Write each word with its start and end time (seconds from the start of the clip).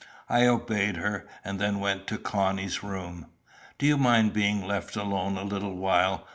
I 0.29 0.47
obeyed 0.47 0.97
her, 0.97 1.27
and 1.45 1.59
then 1.59 1.79
went 1.79 2.07
to 2.07 2.17
Connie's 2.17 2.81
room. 2.81 3.27
"Do 3.77 3.85
you 3.85 3.97
mind 3.99 4.33
being 4.33 4.65
left 4.65 4.95
alone 4.95 5.37
a 5.37 5.43
little 5.43 5.75
while?" 5.75 6.27